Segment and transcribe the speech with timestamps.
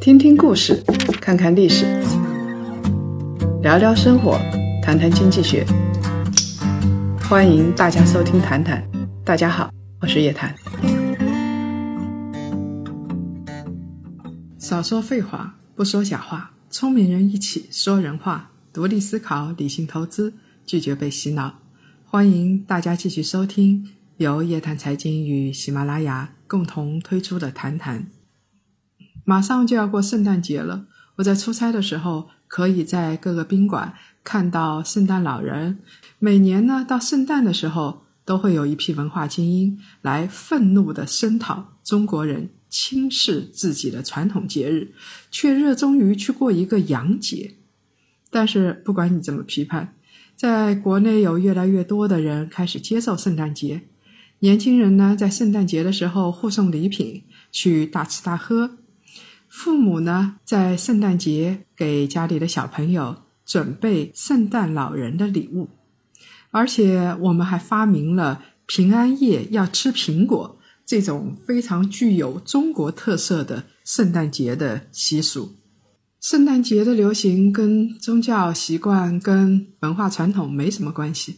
[0.00, 0.82] 听听故事，
[1.20, 1.84] 看看历史，
[3.62, 4.38] 聊聊生活，
[4.82, 5.66] 谈谈经济学。
[7.28, 8.82] 欢迎大家收听《谈谈》，
[9.24, 10.54] 大家好，我是叶檀。
[14.58, 20.34] 少说废话，不说假话，聪明人一起说人话，独立思考，理性投资，
[20.64, 21.60] 拒绝被洗脑。
[22.06, 28.00] 欢迎大家继续收听由叶檀财经与喜马拉雅共同推出的《谈谈》。
[29.24, 35.78] 马上就要过圣诞节了，我在出差的时候，可以在各个宾馆看到圣诞老人。
[36.18, 44.92] 每年呢，到圣诞的时候，都会有一批文化精英来愤怒的声讨中国人轻视自己的传统节日，
[45.30, 47.54] 却热衷于去过一个洋节。
[48.30, 49.94] 但是不管你怎么批判，
[50.36, 53.82] 在国内有越来越多的人开始接受圣诞节。
[54.40, 58.78] 年轻人呢，在圣诞节的时候互送礼品，去大吃大喝。
[59.48, 65.70] 父母呢，在圣诞节给家里的小朋友准备圣诞老人的礼物，
[66.50, 75.54] 而且我们还发明了平安夜要吃苹果这种非常具有中国特色的圣诞节的习俗。
[76.20, 81.36] 圣诞节的流行跟宗教习惯、跟文化传统没什么关系，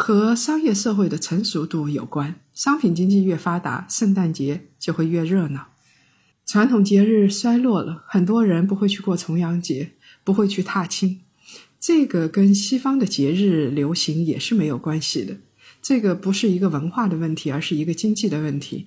[0.00, 2.36] 和商业社会的成熟度有关。
[2.54, 5.68] 商品经济越发达，圣诞节就会越热闹。
[6.46, 9.92] 传统节日衰落了，很多人不会去过重阳节，
[10.24, 11.20] 不会去踏青。
[11.78, 15.36] 这个跟西方的节日流行也是没有关系的。
[15.82, 18.86] 这个不是一个文化的问题，而是一个经济的问题。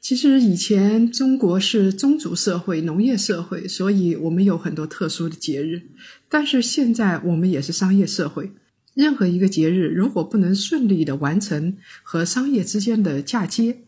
[0.00, 5.82] 其实以前中国是宗族社会、农业社会，所以我们有很多特殊的节日。
[6.28, 8.52] 但是现在我们也是商业社会，
[8.98, 13.84] 任何一个节日如果不能顺利的完成和商业之间的嫁接。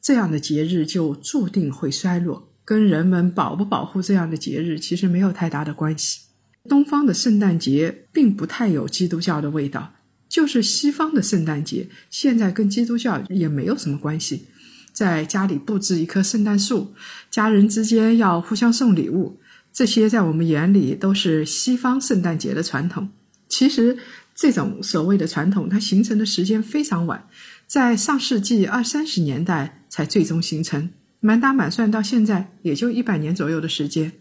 [0.00, 6.20] 这样的节日就注定会衰落，跟人们保不保护这样的节日其实没有太大的关系。
[6.66, 9.96] 东方的圣诞节并不太有基督教的味道，
[10.30, 14.46] 就是西方的圣诞节，现在跟基督教也没有什么关系。
[14.94, 16.94] 在家里布置一棵圣诞树，
[17.30, 19.38] 家人之间要互相送礼物，
[19.70, 23.10] 这些在我们眼里都是西方圣诞节的传统。
[23.46, 23.96] 其实，
[24.34, 27.28] 这种所谓的传统，它形成的时间非常晚。
[27.66, 30.90] 在上世纪二三十年代才最终形成，
[31.20, 34.12] 满打满算到现在也就一百年左右的时间。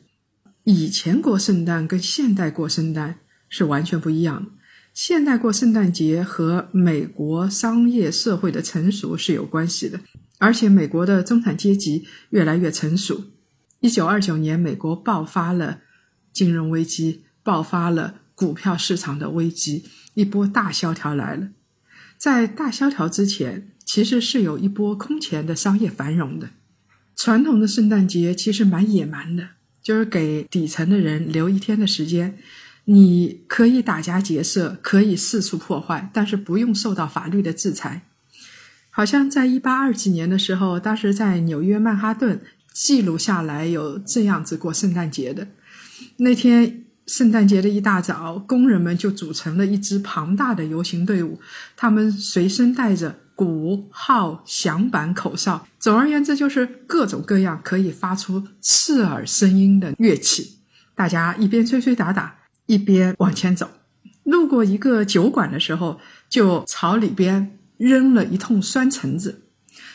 [0.64, 3.20] 以前过圣诞跟现代过圣诞
[3.50, 4.52] 是完全不一样的。
[4.94, 10.00] 现代过圣诞节和美国商业社会的成熟是有关系的，
[10.38, 13.24] 而且美国的中产阶级越来越成熟。
[13.80, 15.80] 一九二九年，美国爆发了
[16.32, 21.50] 金融危机，爆发了股票市场的危机，一波大萧条来了。
[22.18, 26.50] 在大萧条之前，其实是有一波空前的商业繁荣的。
[27.16, 29.50] 传统的圣诞节其实蛮野蛮的，
[29.82, 32.38] 就是给底层的人留一天的时间，
[32.86, 38.04] 你可以打家劫舍，可以四处破坏，但是不用受到法律的制裁。
[38.90, 42.42] 好像在一八二几年的时候，当时在纽约曼哈顿
[42.72, 45.50] 记录下来有这样子过圣诞节的
[46.18, 46.83] 那天。
[47.14, 51.40] 圣诞节的一大早，工人们就组成了一支庞大的游行队伍。
[51.78, 60.58] 他们随身带着鼓、号、响板、口哨，总而言之，就是各种各样可以发出刺耳声音的乐器。
[60.96, 62.36] 大家一边吹吹打打，
[62.66, 63.70] 一边往前走。
[64.24, 69.44] 路过一个酒馆的时候，就朝里边扔了一通酸橙子。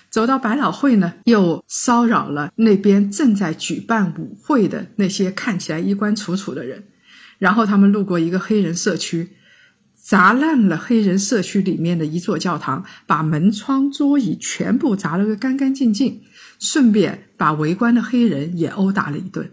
[0.09, 6.85] 走到百老汇呢，又骚扰了那边正在举办舞会的那些看起来衣冠楚楚的人。
[7.39, 9.37] 然后他们路过一个黑人社区，
[9.95, 16.23] 砸烂了黑人社区里面的一座教堂，把门窗桌椅全部砸了个干干净净，
[16.59, 19.51] 顺便把围观的黑人也殴打了一顿。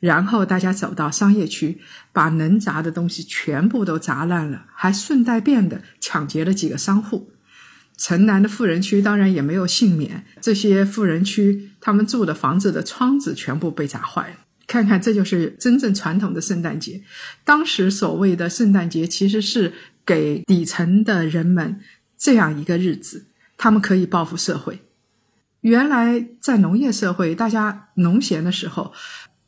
[0.00, 1.80] 然后大家走到商业区，
[2.12, 7.32] 把能砸的东西全部都砸烂了，还顺带便的抢劫了几个商户。
[7.96, 14.36] 城南的富人区当然也没有幸免，这些富人区他们住的房子的窗子全部被砸坏了。
[14.66, 17.02] 看看，这就是真正传统的圣诞节。
[17.44, 19.72] 当时所谓的圣诞节，其实是
[20.06, 21.80] 给底层的人们
[22.16, 23.26] 这样一个日子，
[23.56, 24.80] 他们可以报复社会。
[25.60, 28.92] 原来在农业社会，大家农闲的时候，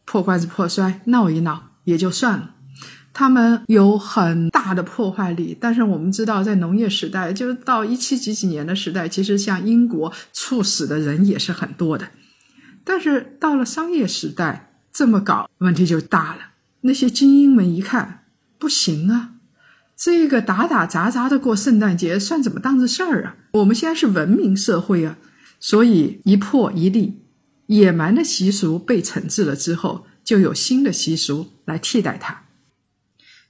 [0.05, 2.55] 破罐子破摔，闹一闹也就算了。
[3.12, 12.08] 他们有很大的破坏力，但是我们知道，在农业时代，就是到一七几几年的时代，其实像英国猝死的人也是很多的。
[12.82, 16.52] 但是到了商业时代，这么搞，问题就大了。
[16.82, 18.26] 那些精英们一看，
[18.61, 19.35] 不行啊，
[19.96, 23.37] 这个打打砸砸的过圣诞节，算怎么当子事儿啊？
[23.55, 25.19] 我们现在是文明社会啊，
[25.58, 27.20] 所以一破一立，
[27.67, 32.44] 野蛮的习俗被惩治了之后，就有新的习俗来替代它。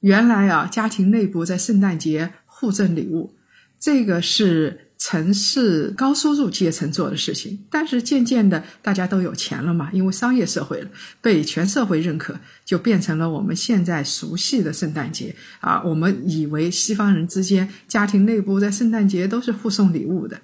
[0.01, 3.37] 原来啊，家庭内部在圣诞节互赠礼物，
[3.79, 4.84] 这个是。
[5.07, 10.89] 城市高收入阶层做的事情，但是渐渐的大家都有钱了嘛，因为商业社会了，
[11.21, 15.83] 被全社会认可，就变成了我们现在熟悉的圣诞节啊。
[15.83, 20.41] 我们以为西方人之间家庭内部在圣诞节都是互送礼物的，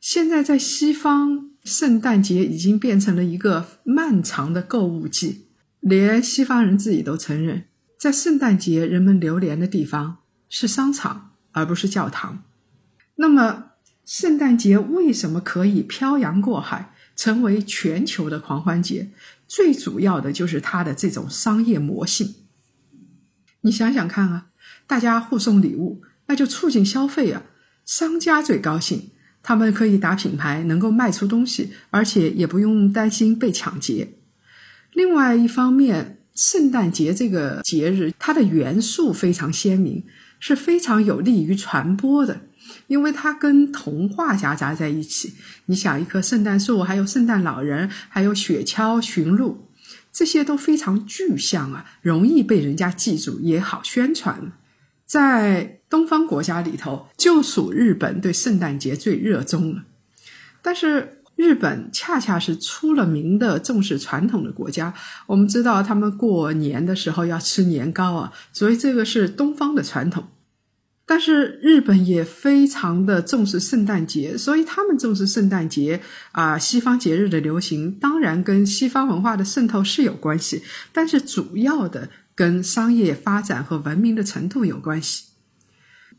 [0.00, 5.46] 现在在西方，圣诞节已经变成了一个漫长的购物季，
[5.78, 7.66] 连西方人自己都承认，
[7.96, 10.16] 在圣诞节人们流连的地方
[10.48, 12.42] 是商场，而不是教堂。
[13.20, 13.72] 那么，
[14.06, 19.10] 圣诞节为什么可以漂洋过海成为全球的狂欢节？
[19.46, 22.36] 最主要的就是它的这种商业魔性。
[23.60, 24.46] 你想想看啊，
[24.86, 27.42] 大家互送礼物，那就促进消费啊，
[27.84, 29.10] 商家最高兴，
[29.42, 34.14] 他们可以打品牌，能够卖出东西，而且也不用担心被抢劫。
[34.94, 40.06] 另外一方面，圣诞节这个节日，它的元素非常鲜明，
[40.38, 42.46] 是非常有利于传播的。
[42.86, 45.34] 因为它跟童话夹杂在一起，
[45.66, 49.68] 你想一棵圣诞树，还有圣诞老人，还有雪橇、驯鹿，
[50.12, 54.52] 这些都非常具象啊，容易被人家记住，也好宣传。
[55.06, 59.82] 在东方国家里头，就属日本对圣诞节最热衷了。
[60.62, 64.94] 但是日本恰恰是出了名的重视传统的国家，
[65.26, 70.28] 我们知道他们过年的时候要吃年糕啊，所以这个是东方的传统。
[71.10, 80.62] 但是日本也非常的重视圣诞节，所以他们重视圣诞节啊，西方节日的流行当然跟西方文化的渗透是有关系，
[80.92, 85.24] 但是主要的跟商业发展和文明的程度有关系。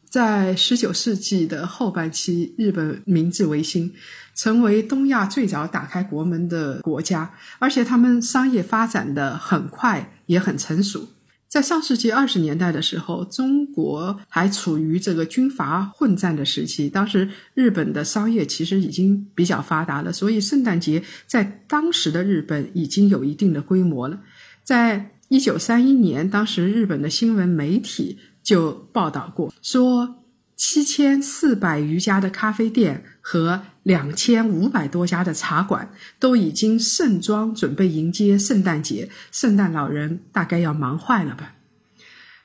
[0.10, 3.94] 在十九世纪的后半期，日本明治维新，
[4.36, 11.08] 成为东亚最早打开国门的国家，而且他们商业发展的很快，也很成熟。
[11.52, 16.90] 在上世纪二十年代的时候，中国还处于这个军阀混战的时期。
[16.90, 24.22] 当时日本的商业其实已经比较发达了，所以圣诞节在当时的日本已经有一定的规模了。
[24.64, 30.24] 在一九三一年，当时日本的新闻媒体就报道过，说
[30.56, 33.62] 七千四百余家的咖啡店和。
[33.84, 41.56] 两千五百多家的茶馆都已经盛装准备迎接圣诞节，圣诞老人大概要忙坏了吧？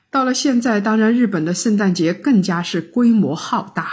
[0.09, 3.87] 到了现在，当然日本的圣诞节更加是规模浩大。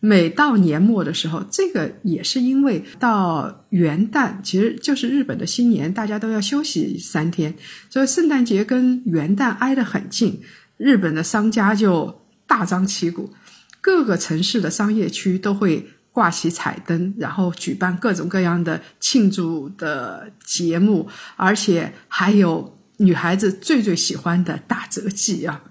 [0.00, 7.54] 每到年末的时候，这个也是因为到元旦，其实就是日本的新年，大家都要休息三天，
[7.88, 10.40] 所以圣诞节跟元旦挨得很近，
[10.78, 13.32] 日本的商家就大张旗鼓，
[13.80, 15.88] 各个城市的商业区都会。
[16.12, 25.64] 挂起彩灯，然后举办各种各样的庆祝的节目，而且还有女孩子最最喜欢的打折季啊！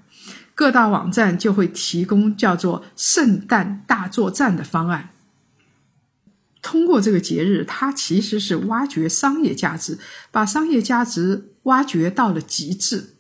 [0.55, 5.09] 各大网站就会提供叫做“圣诞大作战”的方案。
[6.63, 9.99] 通过这个节日，它其实是挖掘商业价值，
[10.31, 13.15] 把商业价值挖掘到了极致。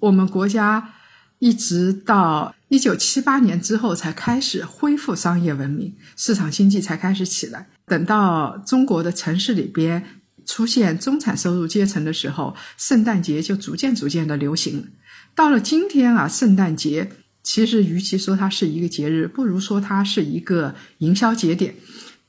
[0.00, 0.94] 我们国家
[1.38, 2.55] 一直到。
[2.68, 7.68] 一九七八年之后才开始恢复商业文明，市场经济才开始起来。
[7.86, 10.02] 等到中国的城市里边
[10.44, 14.88] 出现中产收入阶层的时候，圣诞节就逐渐逐渐的流行。
[15.36, 17.08] 到了今天啊，圣诞节
[17.44, 21.76] 其实与其说它是一个节日，不如说它是一个营销节点。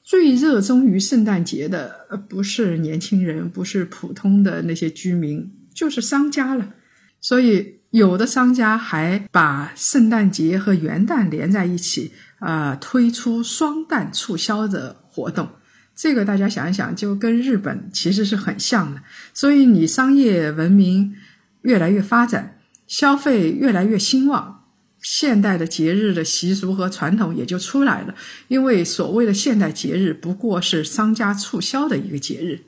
[0.03, 6.75] 最热衷于圣诞节的，不是年轻人，不是普通的那些居民，就是商家了。
[7.19, 7.76] 所以。
[7.97, 15.49] 有的商家还把圣诞节和元旦连在一起，啊，推出双旦促销的活动。
[15.95, 19.01] 这个大家想一想，就跟日本其实是很像的。
[19.33, 21.15] 所以你商业文明
[21.63, 24.65] 越来越发展，消费越来越兴旺，
[25.01, 28.13] 现代的节日的习俗和传统也就出来了。
[28.47, 32.61] 因为所谓的现代节日，不过是商家促销的一个节日。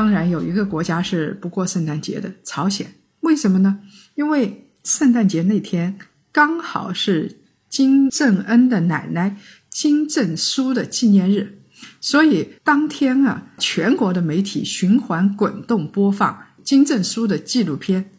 [0.00, 2.94] 当然有一个国家是不过圣诞节的，朝鲜。
[3.20, 3.80] 为什么呢？
[4.14, 5.98] 因为圣诞节那天
[6.32, 9.36] 刚好是金正恩的奶奶
[9.68, 11.58] 金正淑的纪念日，
[12.00, 18.10] 所以当天啊，全国的媒体循环滚动播放金正书的纪录片。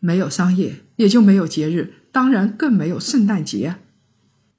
[0.00, 3.76] 没有商业，也就没有节日，当然更没有圣诞节。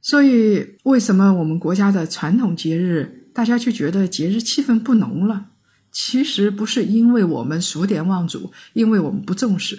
[0.01, 5.47] 所以，为什么我们国家的传统节日，大家就觉得节日气氛不浓了？
[6.01, 9.77] 其实不是因为我们数典忘祖，因为我们不重视，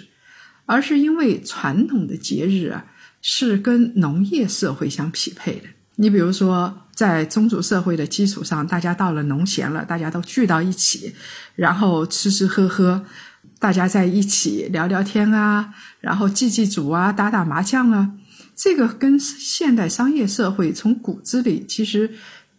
[0.67, 2.85] 而是因为传统的节日啊，
[3.23, 5.63] 是跟农业社会相匹配的。
[5.95, 11.11] 你比如说，在宗族社会的基础上，大家到了农闲了，大家都聚到一起，
[11.55, 13.03] 然后吃吃喝喝。
[13.57, 18.11] 大家在一起聊聊天啊，然后祭祭祖啊，打打麻将啊，
[18.55, 22.11] 这个跟现代商业社会从骨子里其实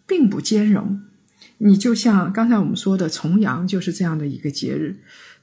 [0.05, 1.01] 并不兼容。
[1.59, 4.97] 你就像刚才我们说的重阳，就是这样的一个节日。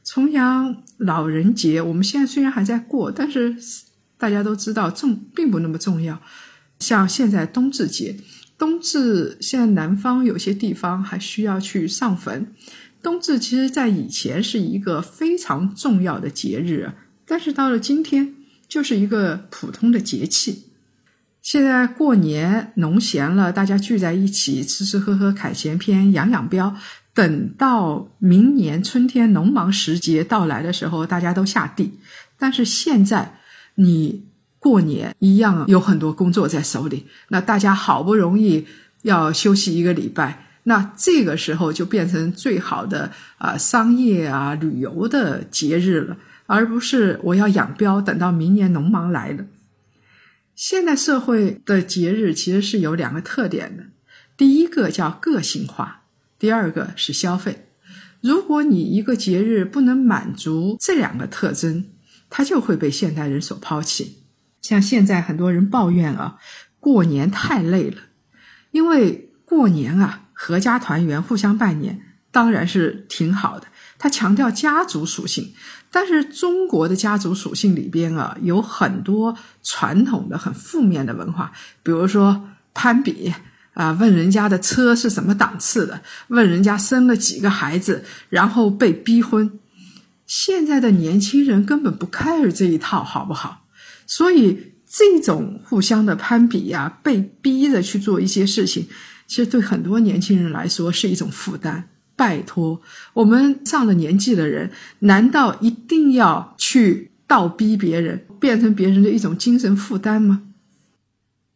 [0.04, 3.56] 重阳老人节，我们现在虽然还在过，但是
[4.18, 6.22] 大家都知道重并不那么重要。
[6.80, 8.18] 像现在冬至节，
[8.58, 12.54] 冬至现在南方有些地方还需要去上坟。
[13.02, 16.92] 冬至其实，在以前是一个非常重要的节日，
[17.26, 18.36] 但是到了今天，
[18.68, 20.64] 就是一个普通的节气。
[21.50, 26.72] 现在过年农闲了，大家聚在一起吃吃喝喝、砍闲篇、养养膘。
[27.16, 31.92] 等到明年春天农忙时节到来的时候，大家都下地。
[32.38, 33.40] 但是现在，
[33.74, 34.26] 你
[34.60, 38.68] 过年一样有很多工作在手里，那大家好不容易
[39.02, 40.46] 要休息一个礼拜。
[40.66, 46.16] 那这个时候就变成最好的啊商业啊旅游的节日了，
[46.46, 49.44] 而不是我要养膘，等到明年农忙来了。
[50.60, 53.86] 现代社会的节日其实是有两个特点的，
[54.36, 56.02] 第一个叫个性化，
[56.38, 57.70] 第二个是消费。
[58.20, 61.86] 如果你一个节日不能满足这两个特征，
[62.30, 64.24] 它就会被现代人所抛弃。
[64.62, 66.36] 像现在很多人抱怨啊，
[66.82, 68.02] 过年太累了，
[68.72, 70.26] 因为过年啊。
[70.42, 72.02] 合家团圆、互相拜年，
[72.32, 73.68] 当然是挺好的。
[73.98, 75.54] 他强调家族属性，
[75.92, 83.34] 但是中国的家族属性里边啊，有很多传统的很负面的文化，比如说攀比
[83.74, 89.60] 啊，问人家的车是什么档次的，问人家生了几个孩子，然后被逼婚。
[90.28, 93.66] 现在的年轻人根本不 care 这一套，好不好？
[94.06, 98.88] 所以这种互相的攀比呀，被逼着去做一些事情。
[99.26, 101.90] 其实对很多年轻人来说是一种负担。
[102.20, 102.82] 拜托，
[103.14, 110.44] 我们上了年纪的人，难道一定要去倒逼别人，变成别人的一种精神负担吗？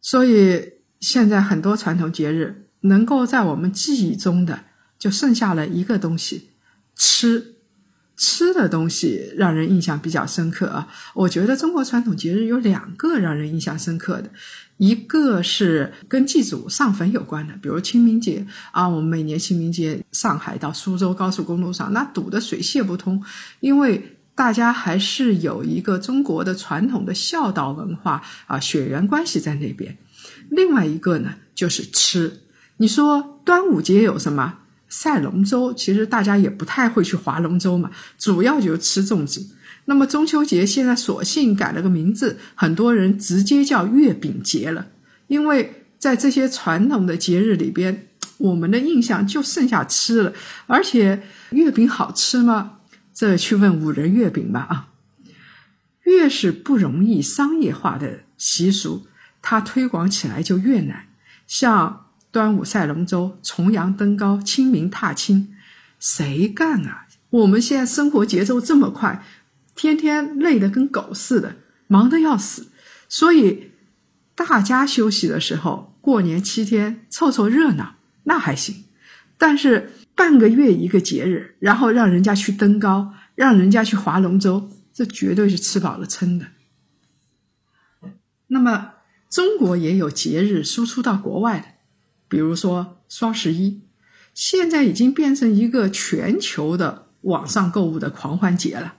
[0.00, 4.64] 所以现在很多传统节日，能够在我们记忆中的，
[4.98, 6.48] 就剩下了一个东西：
[6.96, 7.50] 吃。
[8.16, 10.86] 吃的东西让人印象比较深刻啊！
[11.14, 14.30] 我觉得中国传统节日有两个让人印象深刻的，
[14.76, 23.22] 一个是跟祭祖上坟有关的，比如清明节啊，我们每年清明节上海到苏州高速公路上那堵得水泄不通，
[23.60, 29.96] 因为大家还是有一个中国的传统的孝道文化啊，血缘关系在那边。
[30.50, 32.40] 另外一个呢，就是吃。
[32.78, 34.58] 你说端午节有什么？
[34.88, 39.44] 赛龙舟，其实大家也不太会去划龙舟嘛，主要就是吃粽子。
[39.86, 44.86] 那么中秋节现在索性改了个名字，很多人直接叫月饼节了。
[45.26, 50.32] 因为在这些传统的节日里边，我们的印象就剩下吃了。
[50.66, 52.78] 而且月饼好吃吗？
[53.12, 54.88] 这去问五仁月饼吧啊！
[56.04, 59.06] 越是不容易商业化的习俗，
[59.40, 61.06] 它推广起来就越难。
[61.46, 62.02] 像。
[62.34, 65.54] 端午赛龙舟，重阳登高，清明踏青，
[66.00, 67.06] 谁干啊？
[67.30, 69.24] 我们现在生活节奏这么快，
[69.74, 72.68] 天天累得跟狗似的，忙得要死。
[73.08, 73.72] 所以
[74.34, 78.84] 大家休息的时候，过年七天凑凑热闹那还行，
[79.38, 86.46] 但是半个月一个节日，然后让人家去登高，让人家去划龙舟，这绝对是吃饱了撑的。
[88.48, 88.92] 那么
[89.30, 91.66] 中国也有节日输出到国外的。
[92.28, 93.82] 比如说双十一，
[94.32, 98.94] 现在已经变成一个全球的网上购物的狂欢节了，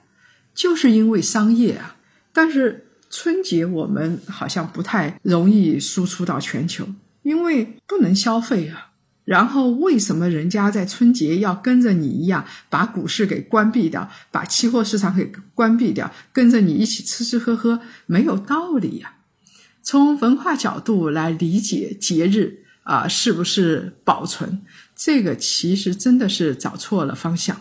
[0.55, 1.97] 就是因为商业啊。
[2.33, 6.87] 但是春节我们好像不太容易输出到全球，
[7.21, 8.93] 因为不能消费啊。
[9.25, 17.81] 然后为什么人家在春节要跟着你一样把股市给关闭掉，把期货市场给关闭掉，跟着你一起吃吃喝喝？
[18.05, 19.17] 没有道理呀。
[19.83, 22.61] 从文化角度来理解节日。
[22.85, 24.61] 啊，是不是保存？
[24.95, 27.59] 这个其实真的是找错了方向。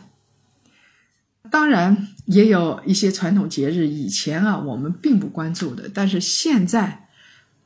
[1.50, 7.08] 当然，也有一些传统节日，以前啊我们并不关注的，但是现在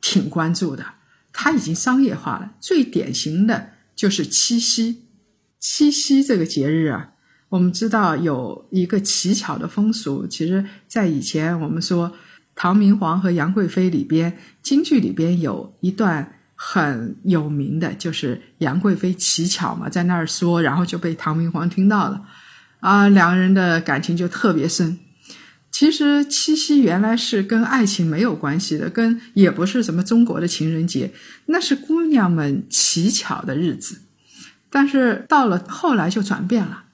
[0.01, 0.85] 挺关注的。
[1.33, 2.53] 它已经商业化了。
[2.61, 5.05] 最典型的就是七夕。
[5.61, 7.11] 七夕这个节日啊，
[7.49, 12.13] 我们知道有一个乞巧的风俗，其实，在以前我们说
[12.57, 22.25] 唐明皇和杨贵妃里边，京剧里边有一段很有名的，就是杨贵妃乞巧嘛，在那儿说，然后就被唐明皇听到了，
[22.81, 24.99] 啊，两个人的感情就特别深。
[25.71, 31.13] 其实七夕原来是跟爱情没有关系的，跟也不是什么中国的情人节，
[31.47, 33.99] 那是姑娘们乞巧的日子。
[34.71, 36.85] 但是到了后来就转变了，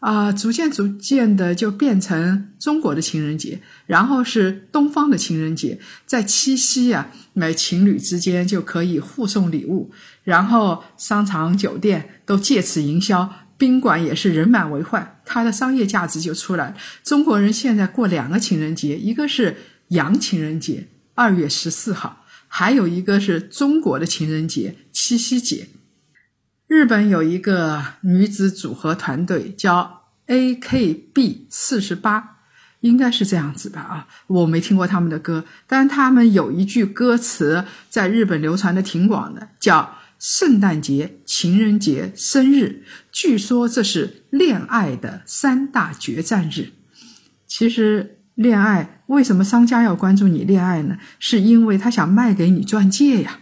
[0.00, 9.90] 啊，逐渐逐渐的就变成中国的情人节，然后是东方的情人节，在七夕啊，每情侣之间就可以互送礼物，
[10.22, 13.30] 然后商场、酒店都借此营销。
[13.56, 16.76] 宾馆也是人满为患，它的商业价值就出来了。
[17.04, 19.54] 中国人现在过两个情人节，一个是
[19.88, 25.68] 洋情人节，二月十四号，还有一个是中国的情人节，七夕节。
[26.66, 32.38] 日本有一个女子组合团队叫 A.K.B 四十八，
[32.80, 33.80] 应该是这样子吧？
[33.82, 39.98] 啊，我没听过他们的歌，但他们有一句歌词在日本流传的挺广的，叫。
[40.18, 42.82] 圣诞节、情人节、生日，
[43.12, 46.72] 据说这是恋爱的三大决战日。
[47.46, 50.98] 其实，恋爱为什么商家要关注你恋爱呢？
[51.18, 53.40] 是因为他想卖给你钻戒呀。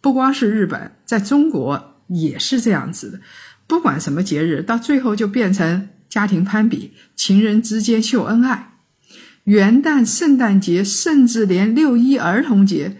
[0.00, 3.20] 不光是日本，在中国也是这样子的。
[3.66, 8.74] 不管什么节日，到最后就变成家庭攀比，情人之间秀恩爱。
[9.44, 12.96] 元旦、圣诞节，甚至连六一儿童节，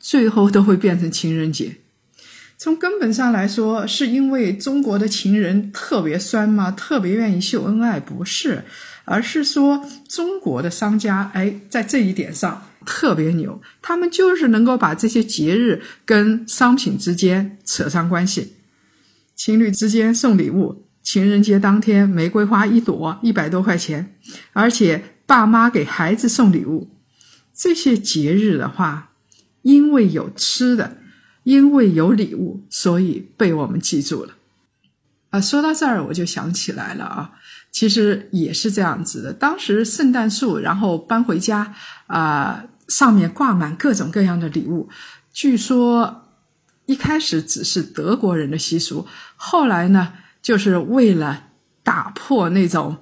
[0.00, 1.76] 最后都会变成情人节。
[2.56, 6.70] 从根本上来说，是因为中国的情人特别酸吗？
[6.70, 8.00] 特别愿意秀恩爱？
[8.00, 8.64] 不是，
[9.04, 18.54] 而是说中国的商家，哎，在这一点上特别牛，他们就是能够把这些节日跟商品之间扯上关系。
[19.34, 24.14] 情侣之间送礼物，情人节当天玫瑰花一朵一百多块钱，
[24.52, 26.88] 而且爸妈给孩子送礼物，
[27.52, 29.10] 这些节日的话，
[29.62, 30.98] 因为有吃的。
[31.44, 34.34] 因为有礼物，所以被我们记住了。
[35.30, 37.32] 啊，说到这儿，我就想起来了啊，
[37.72, 39.32] 其实也是这样子的。
[39.32, 41.74] 当时圣诞树，然后搬回家，
[42.06, 44.88] 啊，上面挂满各种各样的礼物。
[45.32, 46.28] 据说
[46.86, 51.48] 一开始只是德国人的习俗，后来呢，就是为了
[51.82, 52.96] 打破那种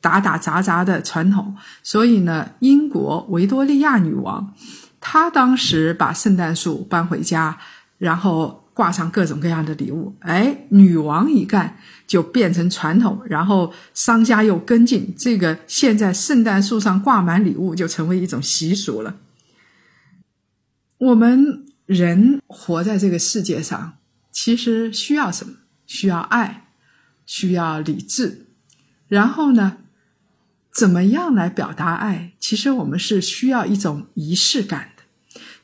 [0.00, 4.52] 打打砸砸的传统，所以呢，英国维多利亚女王，
[5.00, 7.56] 她当时把圣诞树搬回家。
[7.98, 19.16] 然后挂上各种各样的礼物，哎，女王一干就变成传统，然后商家又跟进，这个现在圣诞树上挂满礼物就成为一种习俗了。
[20.98, 23.98] 我们人活在这个世界上，
[24.30, 25.54] 其实需要什么？
[25.86, 26.68] 需要爱，
[27.26, 28.46] 需要理智。
[29.08, 29.78] 然后呢，
[30.72, 32.32] 怎么样来表达爱？
[32.38, 34.92] 其实我们是需要一种仪式感。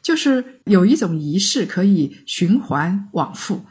[0.05, 3.65] 就是有一种仪式可以循环往复，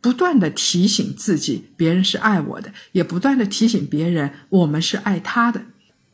[0.00, 5.62] 不断的提醒自己别人是爱我的，也不断的提醒别人我们是爱他的。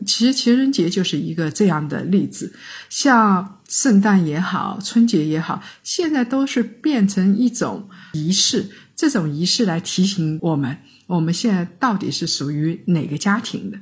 [0.04, 2.54] 其实情人节就是一个这样的例子，
[2.90, 13.78] 像圣诞也好，春节也好，现在都是变成一种仪式，这种仪式来提醒我们，我们现在到底是属于哪个家庭的。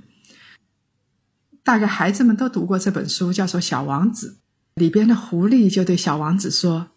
[1.65, 4.39] 大概孩子们都读过这本书，叫做《小王子》。
[4.75, 6.89] 里边的狐狸就对小王子说：“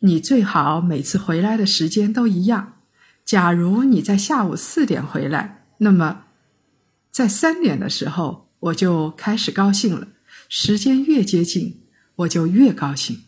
[0.00, 2.76] 你最好每次回来的时间都一样。
[3.26, 6.24] 假如你在下午四点回来，那么
[7.10, 10.08] 在三点的时候我就开始高兴了。
[10.48, 11.82] 时间越接近，
[12.16, 13.24] 我就越高兴。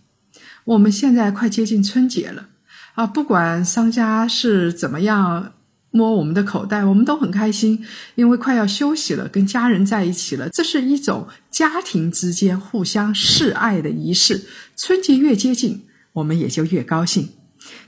[0.64, 2.48] 我们现在快接近春节了
[2.94, 3.06] 啊！
[3.06, 5.52] 不管商家是怎么样。”
[5.96, 7.82] 摸我们的口袋，我们都很开心，
[8.14, 10.48] 因为快要休息了，跟家人在一起了。
[10.50, 14.44] 这是一种家庭之间互相示爱的仪式。
[14.76, 17.30] 春节越接近，我们也就越高兴。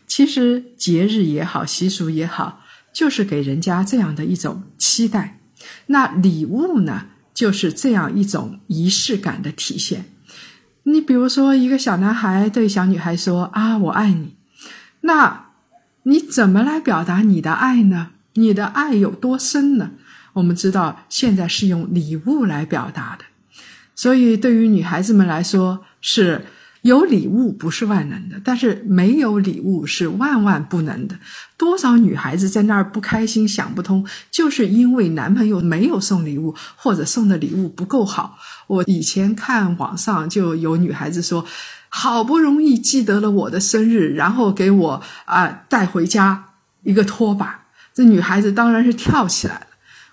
[0.06, 2.62] 其实节日也好，习俗也好，
[2.94, 5.38] 就是给人家这样的一种期待。
[5.88, 10.06] 那礼物呢，就是这样一种仪式感的体现。
[10.84, 14.36] 你比如说，一个小男孩对小女孩说：“啊，我爱你。”
[15.02, 15.47] 那。
[16.08, 18.12] 你怎么来表达你的爱呢？
[18.32, 19.90] 你的爱有多深呢？
[20.32, 23.26] 我们知道现在是用礼物来表达的，
[23.94, 26.46] 所以对于女孩子们来说，是
[26.82, 31.18] 有礼物不是万能的，但是没有礼物是万万不能的。
[31.56, 38.38] 多少女孩子在那儿不开心、想不通，就是因为男朋友没有送礼物，或者送的礼物不够好。
[38.66, 41.44] 我以前看网上就有女孩子说。
[41.90, 46.50] 好不容易记得了我的生日，然后给我啊带回家
[46.82, 47.64] 一个拖把，
[47.94, 49.66] 这女孩子当然是跳起来了。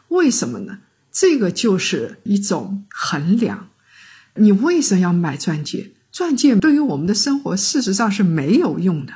[0.08, 0.78] 为什么呢？
[1.12, 3.68] 这个就是一种衡量。
[4.36, 5.92] 你为什么要买钻戒？
[6.16, 9.16] 钻戒对于我们的生活事实上是没有用的，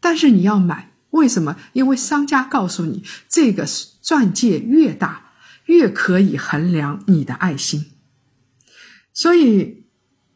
[0.00, 1.56] 但是你要买，为什么？
[1.72, 3.64] 因为商家告诉你，这个
[4.00, 5.34] 钻戒越大，
[5.66, 7.92] 越可以衡量你的爱心。
[9.14, 9.84] 所以，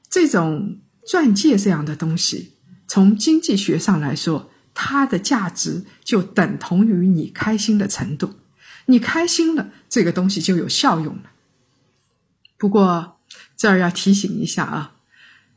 [0.08, 2.52] 这种钻戒这样的东西，
[2.86, 8.36] 从经济学上来说，它的价值就等同于你开心的程度。
[8.84, 11.32] 你开心了，这个东西就有效用了。
[12.56, 13.18] 不过
[13.56, 14.92] 这儿要提醒一下啊。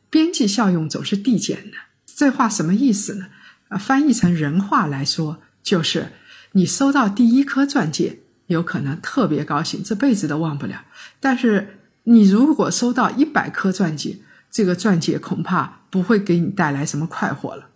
[0.09, 3.27] 边际效用总是递减的，这话什么意思呢？
[3.67, 6.13] 啊，翻译成人话来说，就是
[6.53, 10.85] 你收到第一颗钻戒，有可能特别高兴，这辈子都忘不了。
[11.19, 14.17] 但是你如果收到一百颗钻戒，
[14.49, 17.67] 这个钻戒恐怕不会给你带来什么快活了。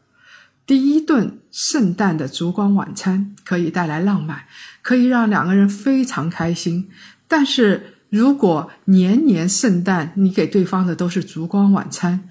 [0.66, 4.46] 第一顿圣诞的烛光晚餐可以带来浪漫，
[4.82, 6.90] 可以让两个人非常开心，
[7.28, 7.93] 但是。
[8.14, 12.30] 如果年年圣诞你给对方的都是烛光晚餐，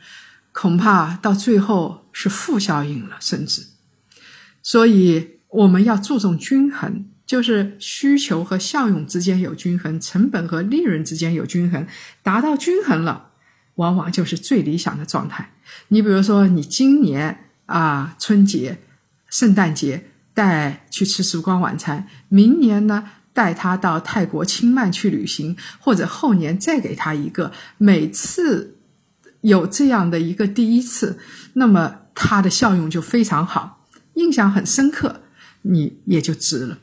[0.53, 3.67] 恐怕到最后是负效应了，甚至。
[4.63, 11.85] 所以我们要注重均衡，就是需求和效用之间有均衡，成本和利润之间有均衡，
[12.23, 13.31] 达到均衡了，
[13.75, 15.51] 往往就是最理想的状态。
[15.89, 18.79] 你比如说，你今年啊春节、
[19.29, 23.05] 圣诞节带去吃烛光晚餐，明年呢？
[23.33, 28.77] 带他到泰国清迈去旅行，或者后年再给他一个，每次
[29.41, 31.19] 有这样的一个第一次，
[31.55, 35.23] 那么它的效用就非常好，印象很深刻，
[35.63, 36.79] 你也就值了。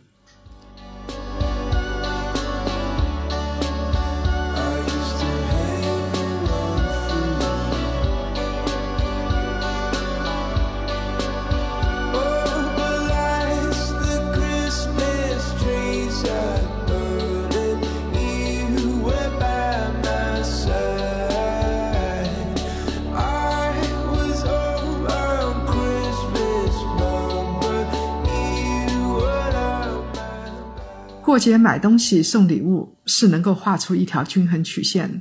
[31.29, 35.19] 过节买东西送礼物是能够画出一条均衡曲线的，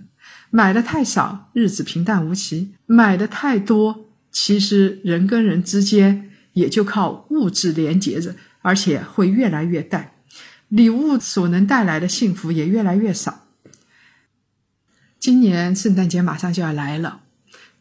[0.48, 10.12] 买的太少，日子平淡无奇；买的太多，其实人跟人之间也就靠物质连接着，而且会越来越淡，
[10.68, 13.44] 礼物所能带来的幸福也越来越少。
[15.20, 17.20] 今年圣诞节马上就要来了，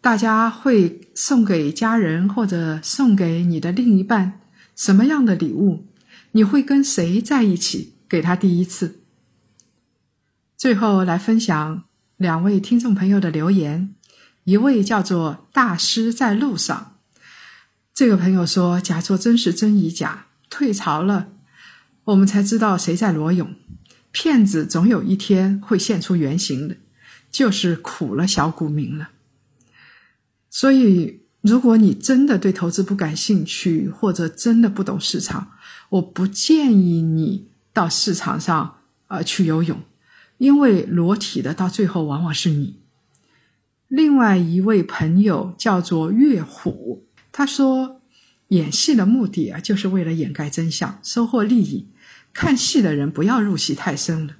[0.01, 4.41] 大家会送给家人或者送给你的另一半
[4.75, 5.85] 什么样的礼物？
[6.33, 7.93] 你会跟谁在一起？
[8.09, 8.99] 给他第一次。
[10.55, 11.83] 最后来分享
[12.15, 13.93] 两位听众朋友的留言，
[14.43, 16.97] 一位叫做大师在路上，
[17.93, 21.29] 这个朋友说：“假作真是真亦假，退潮了，
[22.05, 23.53] 我们才知道谁在裸泳。
[24.11, 26.77] 骗子总有一天会现出原形的，
[27.29, 29.09] 就是苦了小股民了。
[30.49, 35.51] 所以，如果你真的对投资不感兴趣，或者真的不懂市场，
[35.89, 39.83] 我不建议你。”到市场上呃去游泳，
[40.39, 42.81] 因为裸体的到最后往往是你。
[43.87, 48.01] 另外一位朋友叫做岳虎，他说
[48.47, 51.89] 演戏的目的啊，就是为了掩盖真相，收获利益。
[52.33, 54.37] 看戏的人不要入戏太深了，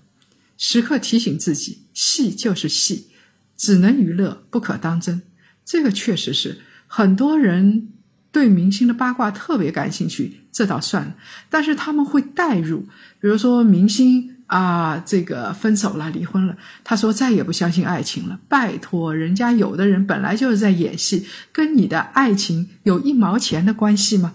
[0.57, 3.09] 时刻提醒自己，戏就是戏，
[3.55, 5.21] 只能娱乐，不可当真。
[5.63, 7.89] 这个确实是很多人。
[8.31, 11.15] 对明星的八卦特别感兴趣，这倒算了。
[11.49, 12.81] 但是他们会带入，
[13.19, 18.39] 比如说明星啊，这个分手了、离婚了，他说再也不相信爱情了。
[18.47, 24.33] 拜托，人家有的人本来就是在演戏，跟你的爱情有一毛钱的关系吗？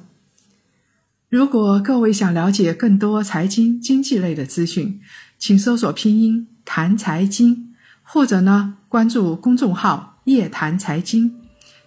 [1.29, 5.01] 如果各位想了解更多财经经济类的资讯，
[5.39, 11.42] 请搜索拼音谈财经，或者呢关注公众号夜谈财经。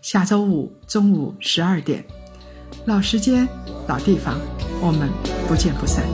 [0.05, 2.05] 下周五中午十二点，
[2.85, 3.47] 老时间、
[3.87, 4.39] 老地方，
[4.79, 5.09] 我们
[5.47, 6.05] 不见不散。